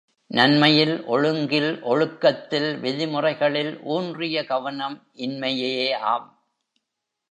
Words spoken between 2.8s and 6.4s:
விதிமுறைகளில் ஊன்றிய கவனம் இன்மையேயாம்.